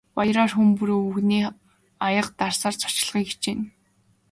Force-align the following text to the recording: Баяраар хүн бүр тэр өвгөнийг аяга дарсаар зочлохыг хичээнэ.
Баяраар 0.17 0.51
хүн 0.55 0.69
бүр 0.77 0.89
тэр 0.89 0.99
өвгөнийг 1.03 1.45
аяга 2.05 2.31
дарсаар 2.39 2.75
зочлохыг 2.81 3.25
хичээнэ. 3.27 3.65